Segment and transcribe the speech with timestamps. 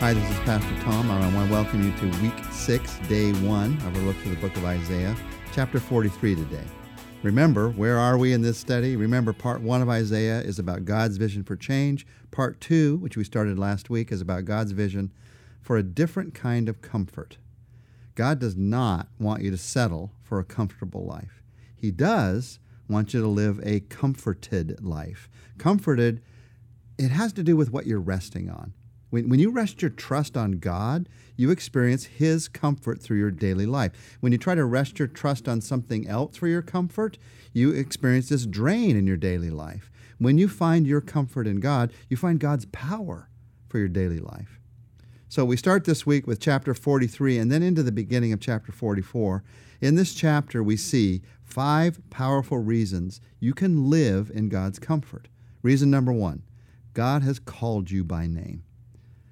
[0.00, 3.74] Hi, this is Pastor Tom, I want to welcome you to week six, day one
[3.82, 5.14] of our look through the book of Isaiah,
[5.52, 6.64] chapter 43 today.
[7.22, 8.96] Remember, where are we in this study?
[8.96, 12.06] Remember, part one of Isaiah is about God's vision for change.
[12.30, 15.12] Part two, which we started last week, is about God's vision
[15.60, 17.36] for a different kind of comfort.
[18.14, 21.42] God does not want you to settle for a comfortable life.
[21.76, 22.58] He does
[22.88, 25.28] want you to live a comforted life.
[25.58, 26.22] Comforted,
[26.96, 28.72] it has to do with what you're resting on.
[29.10, 33.66] When, when you rest your trust on God, you experience His comfort through your daily
[33.66, 34.16] life.
[34.20, 37.18] When you try to rest your trust on something else for your comfort,
[37.52, 39.90] you experience this drain in your daily life.
[40.18, 43.28] When you find your comfort in God, you find God's power
[43.68, 44.60] for your daily life.
[45.28, 48.72] So we start this week with chapter 43 and then into the beginning of chapter
[48.72, 49.44] 44.
[49.80, 55.28] In this chapter, we see five powerful reasons you can live in God's comfort.
[55.62, 56.42] Reason number one
[56.94, 58.64] God has called you by name.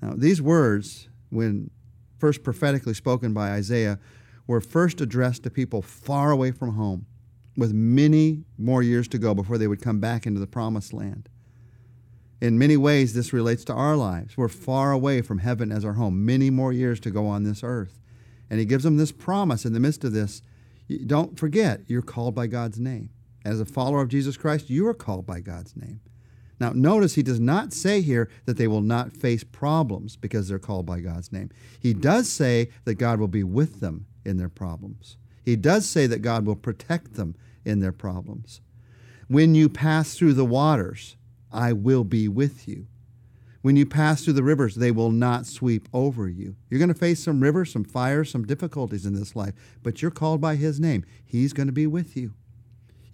[0.00, 1.70] Now, these words, when
[2.18, 3.98] first prophetically spoken by Isaiah,
[4.46, 7.06] were first addressed to people far away from home,
[7.56, 11.28] with many more years to go before they would come back into the promised land.
[12.40, 14.36] In many ways, this relates to our lives.
[14.36, 17.62] We're far away from heaven as our home, many more years to go on this
[17.64, 18.00] earth.
[18.48, 20.42] And he gives them this promise in the midst of this
[21.06, 23.10] don't forget, you're called by God's name.
[23.44, 26.00] As a follower of Jesus Christ, you are called by God's name.
[26.60, 30.58] Now, notice he does not say here that they will not face problems because they're
[30.58, 31.50] called by God's name.
[31.78, 35.16] He does say that God will be with them in their problems.
[35.44, 38.60] He does say that God will protect them in their problems.
[39.28, 41.16] When you pass through the waters,
[41.52, 42.86] I will be with you.
[43.62, 46.56] When you pass through the rivers, they will not sweep over you.
[46.70, 50.10] You're going to face some rivers, some fires, some difficulties in this life, but you're
[50.10, 51.04] called by His name.
[51.24, 52.34] He's going to be with you.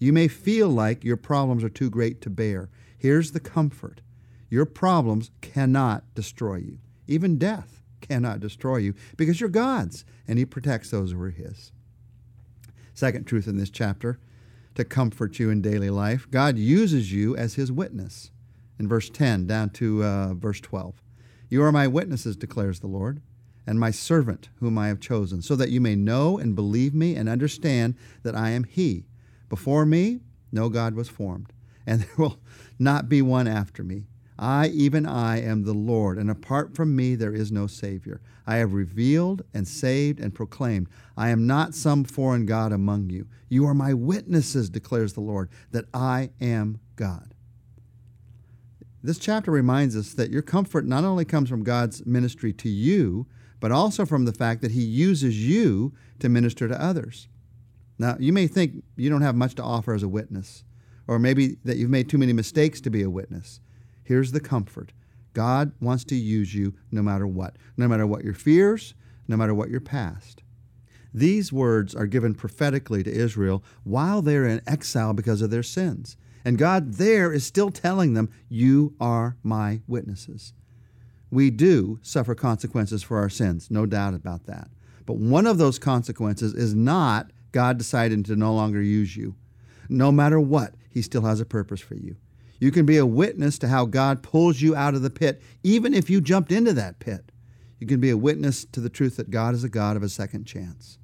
[0.04, 2.68] You may feel like your problems are too great to bear.
[2.98, 4.02] Here's the comfort
[4.50, 6.78] your problems cannot destroy you.
[7.06, 11.72] Even death cannot destroy you because you're God's and He protects those who are His.
[12.92, 14.18] Second truth in this chapter
[14.74, 18.30] to comfort you in daily life God uses you as His witness.
[18.78, 21.00] In verse 10 down to uh, verse 12.
[21.48, 23.22] You are my witnesses, declares the Lord,
[23.66, 27.16] and my servant whom I have chosen, so that you may know and believe me
[27.16, 29.06] and understand that I am He.
[29.48, 30.20] Before me,
[30.52, 31.52] no God was formed
[31.86, 32.38] and there will
[32.78, 34.04] not be one after me.
[34.36, 38.20] I, even I, am the Lord, and apart from me there is no Savior.
[38.46, 40.88] I have revealed and saved and proclaimed.
[41.16, 43.28] I am not some foreign God among you.
[43.48, 47.32] You are my witnesses, declares the Lord, that I am God.
[49.04, 53.26] This chapter reminds us that your comfort not only comes from God's ministry to you,
[53.60, 57.28] but also from the fact that He uses you to minister to others.
[58.04, 60.62] Now, you may think you don't have much to offer as a witness
[61.08, 63.60] or maybe that you've made too many mistakes to be a witness.
[64.02, 64.92] Here's the comfort
[65.32, 68.92] God wants to use you no matter what, no matter what your fears,
[69.26, 70.42] no matter what your past.
[71.14, 76.18] These words are given prophetically to Israel while they're in exile because of their sins.
[76.44, 80.52] And God there is still telling them, You are my witnesses.
[81.30, 84.68] We do suffer consequences for our sins, no doubt about that.
[85.06, 89.36] But one of those consequences is not God decided to no longer use you.
[89.88, 92.16] No matter what, He still has a purpose for you.
[92.58, 95.94] You can be a witness to how God pulls you out of the pit, even
[95.94, 97.30] if you jumped into that pit.
[97.78, 100.08] You can be a witness to the truth that God is a God of a
[100.08, 100.98] second chance.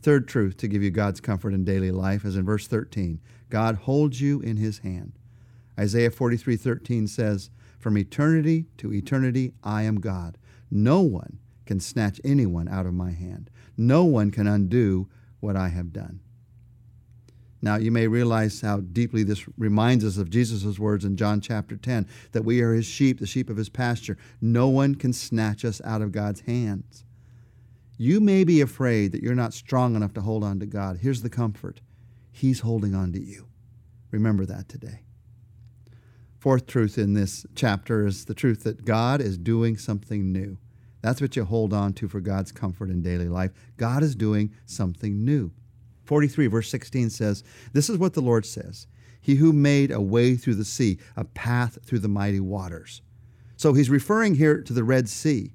[0.00, 3.74] Third truth to give you God's comfort in daily life is in verse 13 God
[3.74, 5.12] holds you in His hand.
[5.78, 10.38] Isaiah 43 13 says, From eternity to eternity, I am God.
[10.70, 13.50] No one can snatch anyone out of my hand.
[13.76, 15.10] No one can undo
[15.40, 16.20] what I have done.
[17.62, 21.76] Now, you may realize how deeply this reminds us of Jesus' words in John chapter
[21.76, 24.16] 10 that we are his sheep, the sheep of his pasture.
[24.40, 27.04] No one can snatch us out of God's hands.
[27.98, 30.98] You may be afraid that you're not strong enough to hold on to God.
[31.02, 31.82] Here's the comfort
[32.32, 33.48] He's holding on to you.
[34.10, 35.02] Remember that today.
[36.38, 40.56] Fourth truth in this chapter is the truth that God is doing something new.
[41.02, 43.52] That's what you hold on to for God's comfort in daily life.
[43.76, 45.52] God is doing something new.
[46.04, 48.86] 43, verse 16 says, This is what the Lord says
[49.20, 53.02] He who made a way through the sea, a path through the mighty waters.
[53.56, 55.52] So he's referring here to the Red Sea.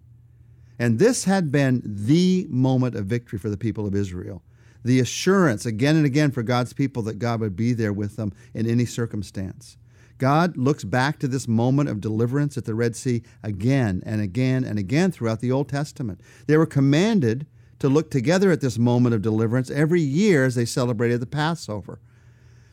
[0.78, 4.44] And this had been the moment of victory for the people of Israel.
[4.84, 8.32] The assurance again and again for God's people that God would be there with them
[8.54, 9.78] in any circumstance.
[10.18, 14.64] God looks back to this moment of deliverance at the Red Sea again and again
[14.64, 16.22] and again throughout the Old Testament.
[16.48, 17.46] They were commanded
[17.80, 22.00] to look together at this moment of deliverance every year as they celebrated the Passover.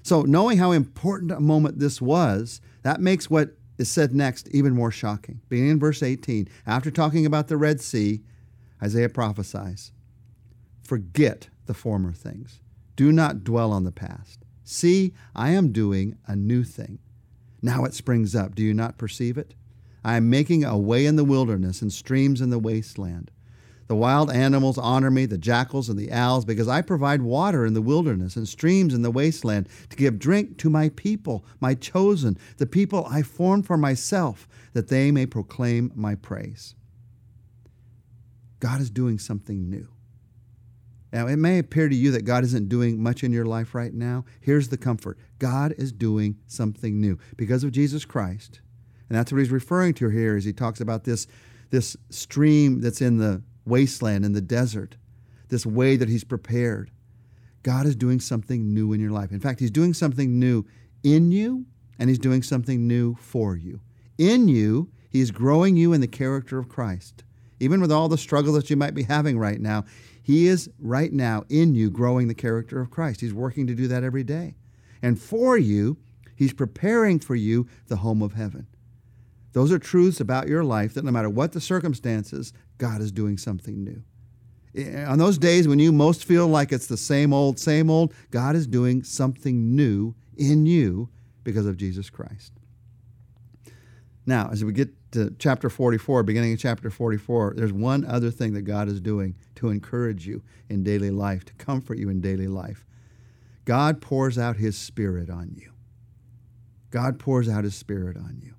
[0.02, 4.74] So, knowing how important a moment this was, that makes what is said next even
[4.74, 5.40] more shocking.
[5.48, 8.22] Beginning in verse 18, after talking about the Red Sea,
[8.82, 9.92] Isaiah prophesies
[10.82, 12.60] Forget the former things,
[12.96, 14.44] do not dwell on the past.
[14.64, 16.98] See, I am doing a new thing.
[17.62, 18.54] Now it springs up.
[18.54, 19.54] Do you not perceive it?
[20.04, 23.30] I am making a way in the wilderness and streams in the wasteland.
[23.86, 27.74] The wild animals honor me, the jackals and the owls, because I provide water in
[27.74, 32.38] the wilderness and streams in the wasteland to give drink to my people, my chosen,
[32.56, 36.74] the people I formed for myself, that they may proclaim my praise.
[38.60, 39.91] God is doing something new.
[41.12, 43.92] Now, it may appear to you that God isn't doing much in your life right
[43.92, 44.24] now.
[44.40, 48.60] Here's the comfort God is doing something new because of Jesus Christ.
[49.08, 51.26] And that's what he's referring to here as he talks about this,
[51.70, 54.96] this stream that's in the wasteland, in the desert,
[55.48, 56.90] this way that He's prepared.
[57.62, 59.30] God is doing something new in your life.
[59.30, 60.66] In fact, He's doing something new
[61.02, 61.66] in you,
[61.98, 63.80] and He's doing something new for you.
[64.18, 67.24] In you, He's growing you in the character of Christ.
[67.62, 69.84] Even with all the struggle that you might be having right now,
[70.20, 73.20] He is right now in you growing the character of Christ.
[73.20, 74.56] He's working to do that every day.
[75.00, 75.96] And for you,
[76.34, 78.66] He's preparing for you the home of heaven.
[79.52, 83.38] Those are truths about your life that no matter what the circumstances, God is doing
[83.38, 84.02] something new.
[84.74, 88.12] Eh, on those days when you most feel like it's the same old, same old,
[88.32, 91.10] God is doing something new in you
[91.44, 92.52] because of Jesus Christ.
[94.24, 98.52] Now, as we get to chapter 44, beginning of chapter 44, there's one other thing
[98.54, 102.48] that God is doing to encourage you in daily life, to comfort you in daily
[102.48, 102.86] life.
[103.64, 105.72] God pours out His Spirit on you.
[106.90, 108.54] God pours out His Spirit on you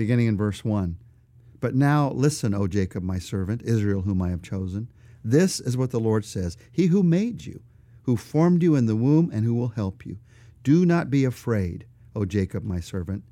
[0.00, 0.96] beginning in verse 1.
[1.60, 4.88] But now listen, O Jacob, my servant, Israel, whom I have chosen.
[5.22, 7.60] This is what the Lord says He who made you,
[8.04, 10.16] who formed you in the womb, and who will help you.
[10.62, 11.84] Do not be afraid,
[12.16, 13.24] O Jacob, my servant,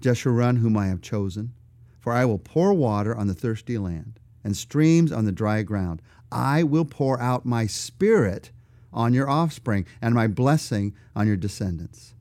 [0.00, 1.52] Jeshurun, whom I have chosen.
[2.00, 6.00] For I will pour water on the thirsty land, and streams on the dry ground.
[6.30, 8.50] I will pour out my spirit
[8.92, 12.14] on your offspring, and my blessing on your descendants.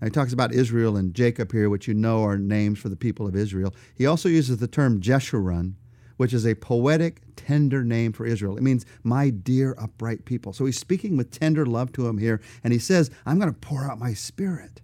[0.00, 2.96] Now, he talks about Israel and Jacob here, which you know are names for the
[2.96, 3.74] people of Israel.
[3.96, 5.74] He also uses the term Jeshurun,
[6.16, 8.56] which is a poetic, tender name for Israel.
[8.56, 10.52] It means my dear, upright people.
[10.52, 13.58] So he's speaking with tender love to him here, and he says, I'm going to
[13.58, 14.80] pour out my spirit.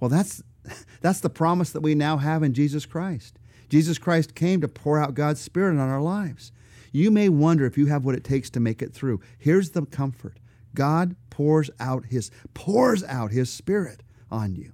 [0.00, 0.42] Well, that's,
[1.00, 3.38] that's the promise that we now have in Jesus Christ.
[3.68, 6.50] Jesus Christ came to pour out God's spirit on our lives.
[6.92, 9.20] You may wonder if you have what it takes to make it through.
[9.38, 10.38] Here's the comfort
[10.74, 14.72] God pours out his pours out his spirit on you.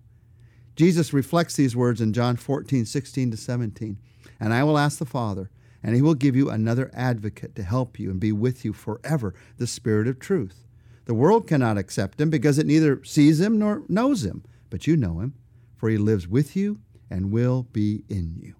[0.75, 3.99] Jesus reflects these words in John 14, 16 to 17.
[4.39, 5.51] And I will ask the Father,
[5.83, 9.35] and he will give you another advocate to help you and be with you forever,
[9.57, 10.65] the Spirit of truth.
[11.07, 14.97] The world cannot accept him because it neither sees him nor knows him, but you
[14.97, 15.35] know him,
[15.77, 16.81] for he lives with you
[17.11, 18.55] and will be in you.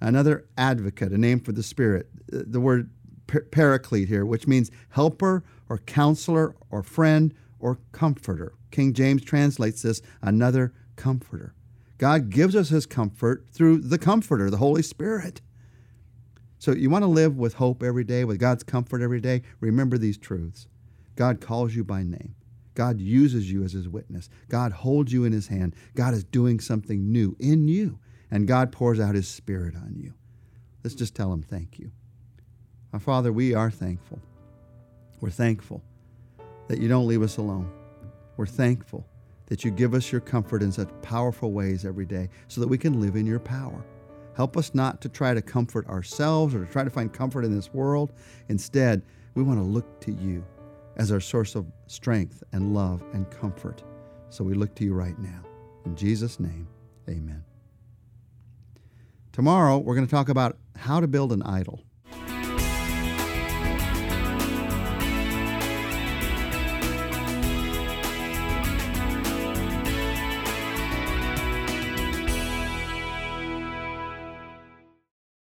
[0.00, 2.08] Another advocate, a name for the Spirit.
[2.32, 2.90] Uh, the word
[3.50, 8.54] paraclete here, which means helper or counselor or friend or comforter.
[8.70, 11.54] King James translates this another comforter.
[11.98, 15.42] God gives us his comfort through the comforter, the Holy Spirit.
[16.58, 19.42] So you want to live with hope every day, with God's comfort every day?
[19.60, 20.66] Remember these truths.
[21.14, 22.34] God calls you by name.
[22.80, 24.30] God uses you as his witness.
[24.48, 25.76] God holds you in his hand.
[25.94, 27.98] God is doing something new in you,
[28.30, 30.14] and God pours out his spirit on you.
[30.82, 31.90] Let's just tell him thank you.
[32.94, 34.18] Our Father, we are thankful.
[35.20, 35.82] We're thankful
[36.68, 37.70] that you don't leave us alone.
[38.38, 39.06] We're thankful
[39.48, 42.78] that you give us your comfort in such powerful ways every day so that we
[42.78, 43.84] can live in your power.
[44.36, 47.54] Help us not to try to comfort ourselves or to try to find comfort in
[47.54, 48.14] this world.
[48.48, 49.02] Instead,
[49.34, 50.42] we want to look to you
[50.96, 53.82] as our source of strength and love and comfort.
[54.28, 55.42] So we look to you right now.
[55.84, 56.68] In Jesus' name,
[57.08, 57.44] amen.
[59.32, 61.84] Tomorrow, we're going to talk about how to build an idol.